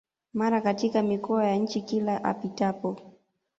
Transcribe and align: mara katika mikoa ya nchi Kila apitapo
mara 0.33 0.61
katika 0.61 1.03
mikoa 1.03 1.45
ya 1.45 1.55
nchi 1.55 1.81
Kila 1.81 2.23
apitapo 2.23 2.99